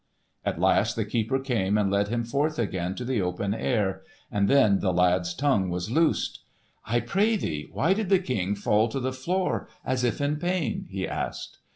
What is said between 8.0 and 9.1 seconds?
the King fall to